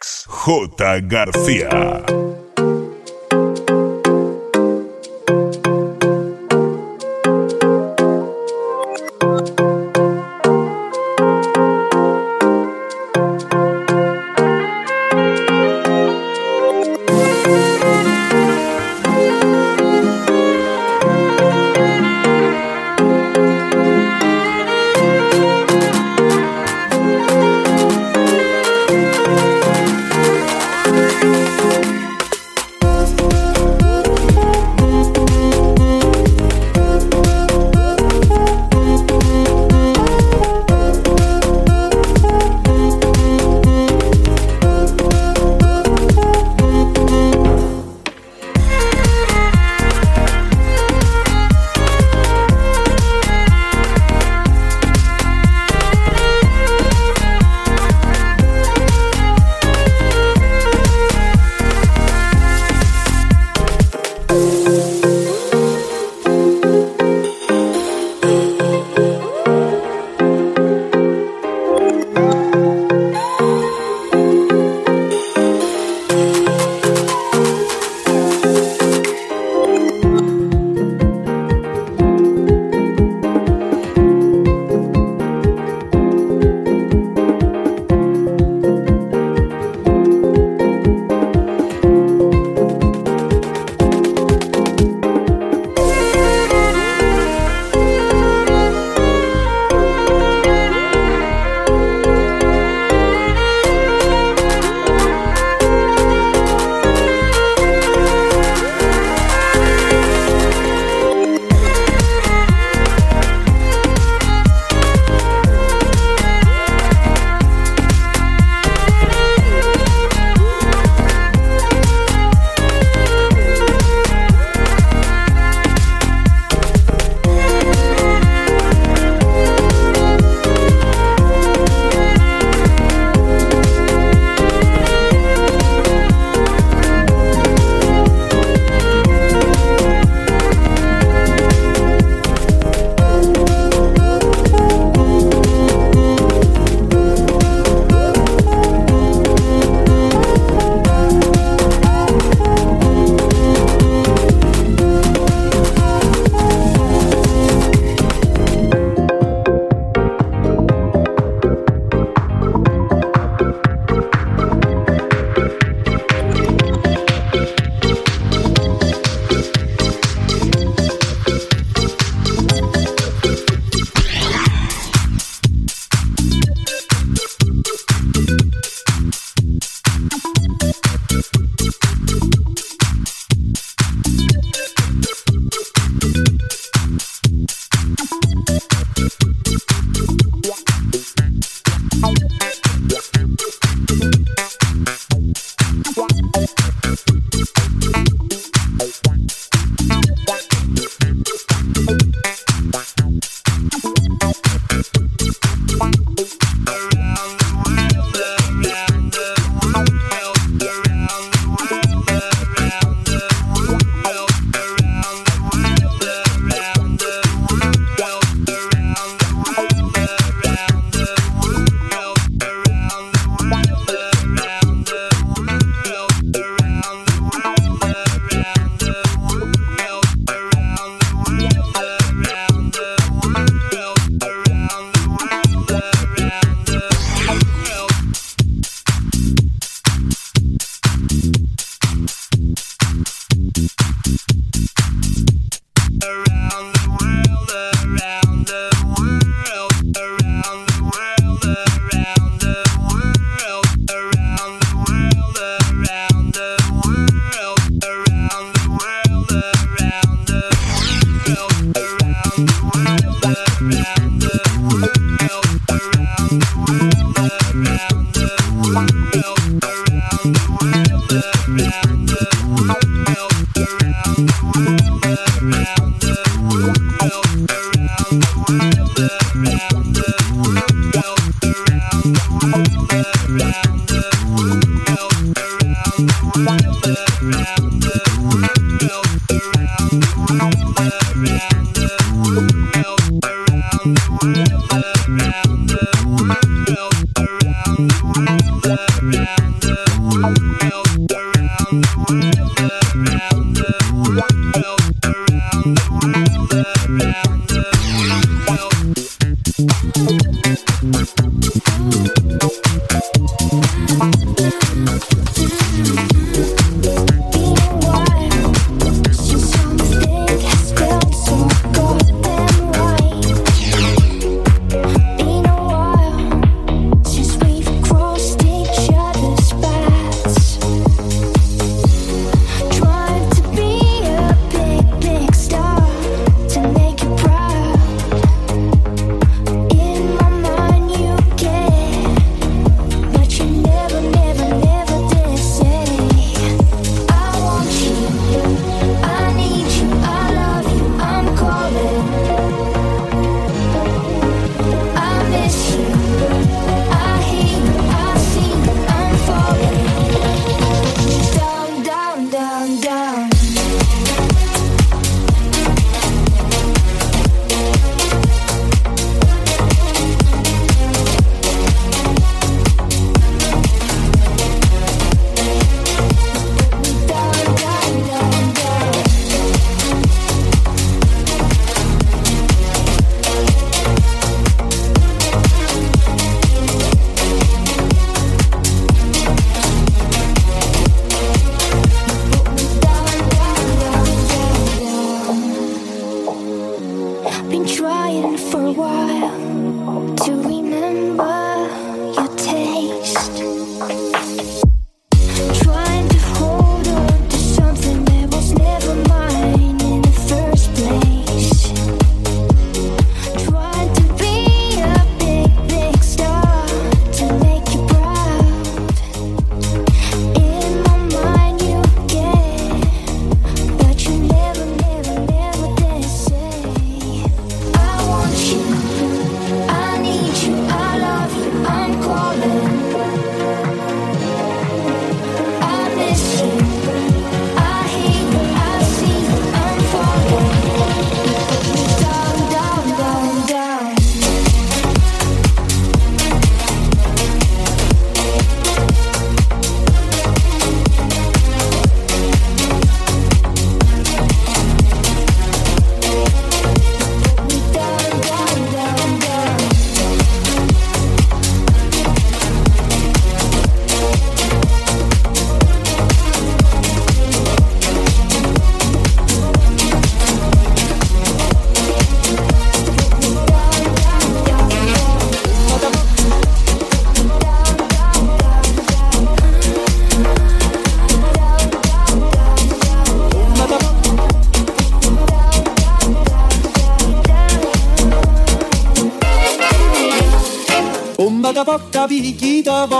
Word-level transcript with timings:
In 0.00 0.06
the 0.06 0.06
mix. 0.06 0.26
J. 0.28 1.00
García. 1.02 2.29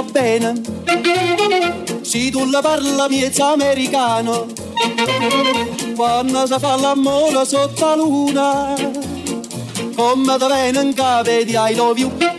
Va 0.00 0.10
bene. 0.10 0.60
Se 2.02 2.30
tu 2.30 2.44
la 2.50 2.60
parla 2.60 3.08
miezza 3.08 3.52
americano, 3.52 4.46
quando 5.94 6.46
si 6.46 6.58
fa 6.58 6.76
l'amore 6.76 7.44
sotto 7.44 7.86
la 7.86 7.94
luna, 7.94 8.74
come 9.94 10.38
da 10.38 10.46
bene 10.46 10.80
in 10.80 10.94
capo 10.94 11.30
di 11.30 11.54
I 11.54 11.74
love 11.74 12.00
you. 12.00 12.29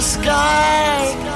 The 0.00 0.06
sky. 0.06 1.29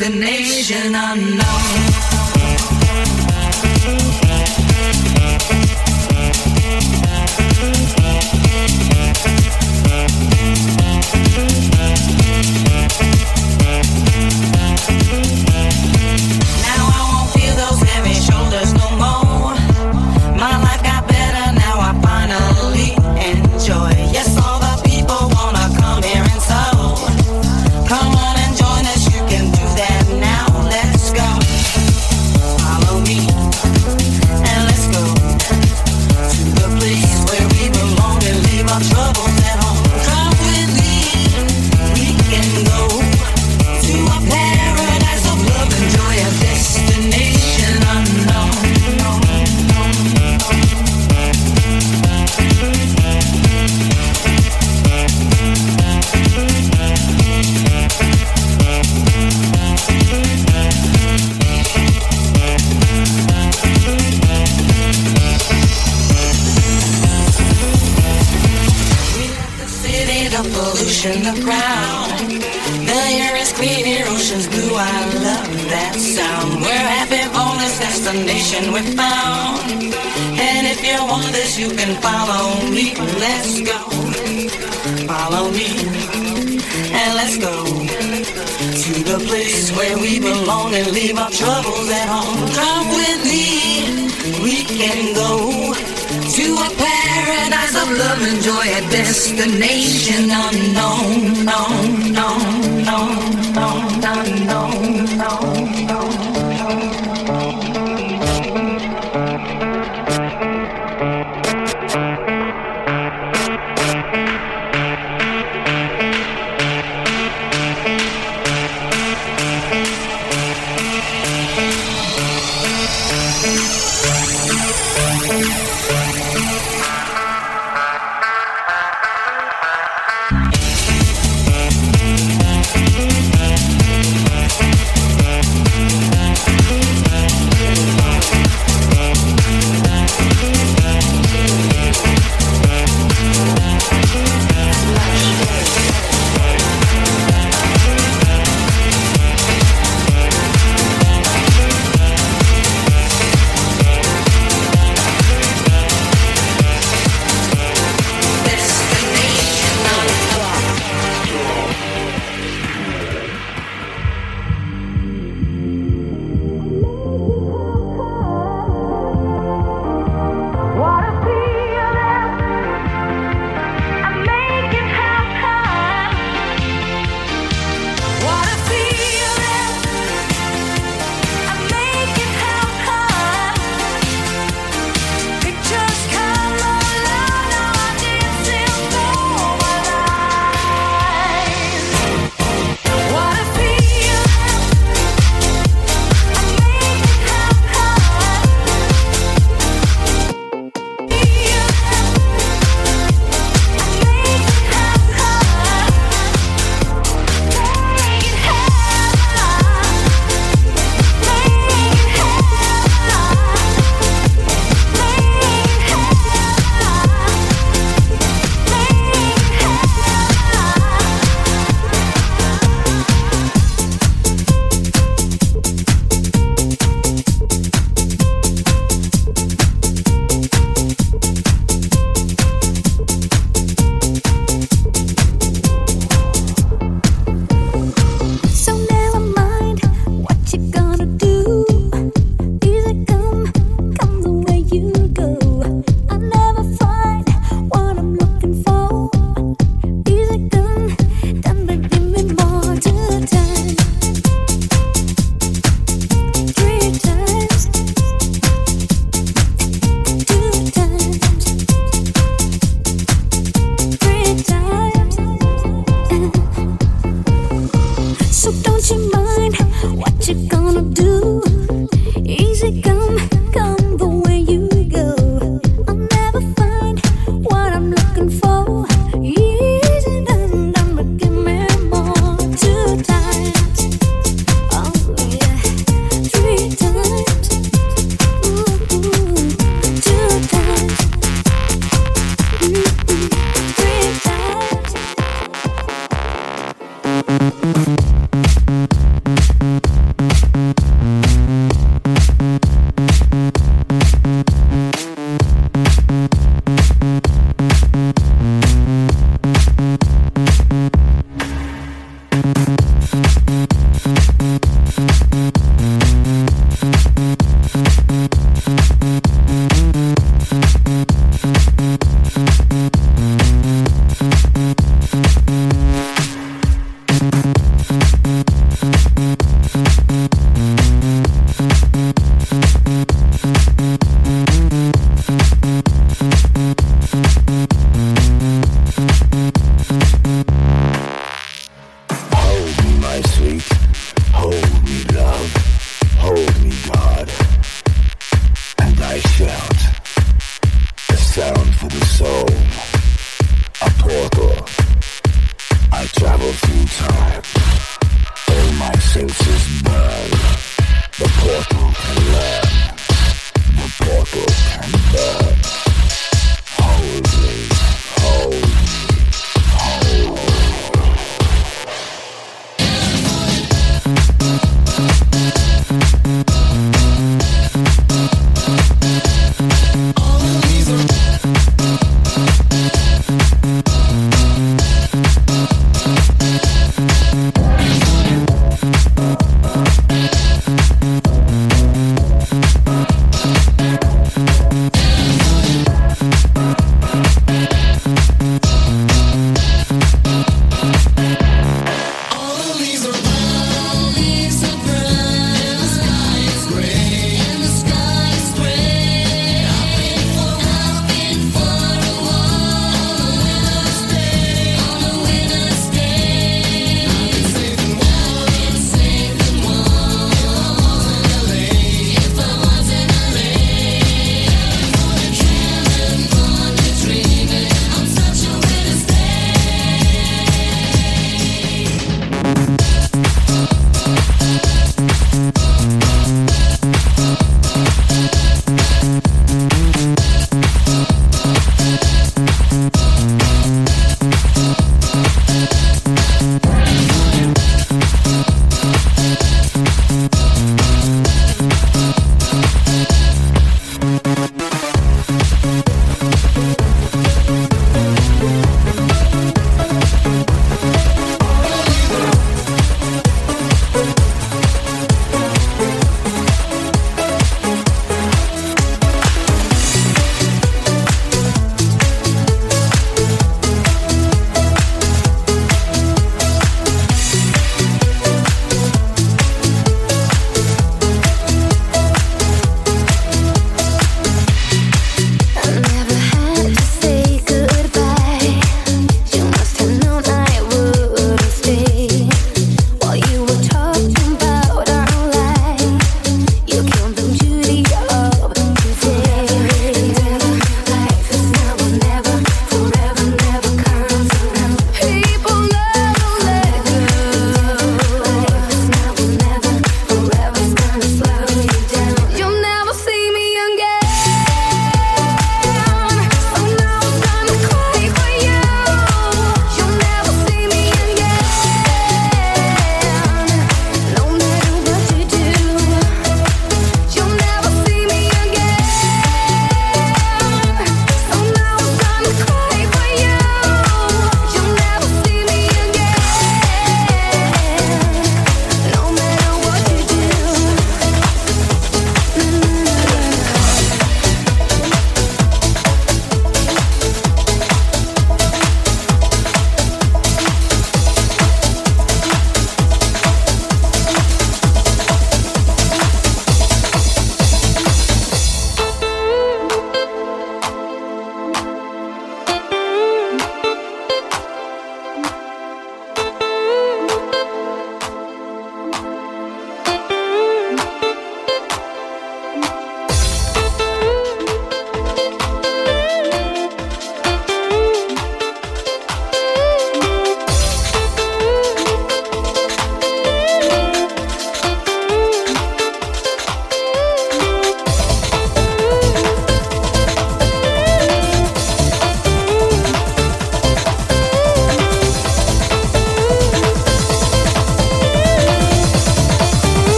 Destination 0.00 0.94
unknown. 0.94 1.89